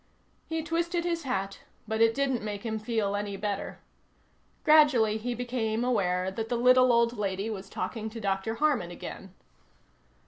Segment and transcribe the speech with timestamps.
[0.47, 3.77] He twisted his hat, but it didn't make him feel any better.
[4.63, 8.55] Gradually, he became aware that the little old lady was talking to Dr.
[8.55, 9.35] Harman again.